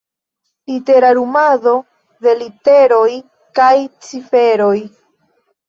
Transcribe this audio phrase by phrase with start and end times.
[0.69, 1.73] Literumado
[2.25, 3.07] de literoj
[3.61, 3.71] kaj
[4.09, 4.75] ciferoj.